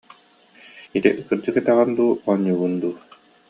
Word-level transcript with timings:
Ити 0.97 1.09
кырдьык 1.27 1.55
этэҕин 1.61 1.89
дуу, 1.97 2.11
оонньуугун 2.29 2.73
дуу 2.81 2.93